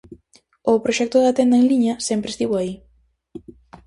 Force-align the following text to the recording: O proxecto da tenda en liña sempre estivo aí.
O 0.71 0.73
proxecto 0.85 1.17
da 1.21 1.35
tenda 1.37 1.57
en 1.61 1.65
liña 1.71 1.93
sempre 2.07 2.29
estivo 2.31 2.53
aí. 2.57 2.73